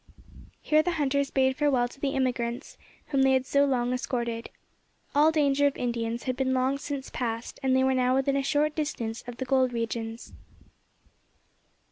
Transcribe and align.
Here 0.63 0.81
the 0.81 0.93
hunters 0.93 1.29
bade 1.29 1.55
farewell 1.57 1.87
to 1.87 1.99
the 1.99 2.15
emigrants, 2.15 2.75
whom 3.09 3.21
they 3.21 3.33
had 3.33 3.45
so 3.45 3.65
long 3.65 3.93
escorted. 3.93 4.49
All 5.13 5.31
danger 5.31 5.67
of 5.67 5.77
Indians 5.77 6.23
had 6.23 6.35
been 6.35 6.55
long 6.55 6.79
since 6.79 7.11
passed, 7.11 7.59
and 7.61 7.75
they 7.75 7.83
were 7.83 7.93
now 7.93 8.15
within 8.15 8.35
a 8.35 8.41
short 8.41 8.73
distance 8.73 9.23
of 9.27 9.37
the 9.37 9.45
gold 9.45 9.73
regions. 9.73 10.33